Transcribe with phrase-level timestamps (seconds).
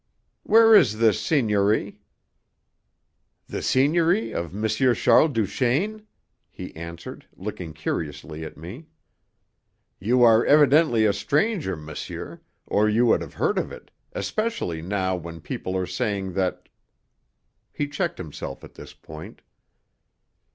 [0.41, 1.99] "Where is this seigniory?"
[3.45, 4.95] "The seigniory of M.
[4.95, 6.07] Charles Duchaine?"
[6.49, 8.87] he answered, looking curiously at me.
[9.99, 15.15] "You are evidently a stranger, monsieur, or you would have heard of it, especially now
[15.15, 16.67] when people are saying that"
[17.71, 19.43] He checked himself at this point.